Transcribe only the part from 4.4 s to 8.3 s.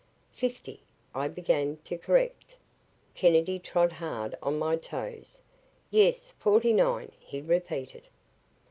on my toes. "Yes, forty nine," he repeated.